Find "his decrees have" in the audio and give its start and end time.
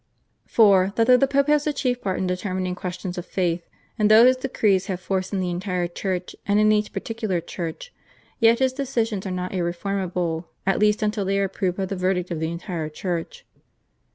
4.25-4.99